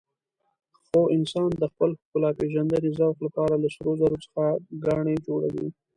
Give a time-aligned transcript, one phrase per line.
[0.87, 4.43] خو انسان د خپل ښکلاپېژندنې ذوق لپاره له سرو زرو څخه
[4.85, 5.67] ګاڼې جوړوي.